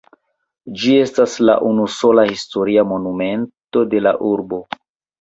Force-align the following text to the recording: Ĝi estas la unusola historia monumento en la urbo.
Ĝi 0.83 0.95
estas 1.01 1.35
la 1.51 1.59
unusola 1.73 2.25
historia 2.33 2.87
monumento 2.95 3.89
en 3.89 4.07
la 4.11 4.19
urbo. 4.35 4.65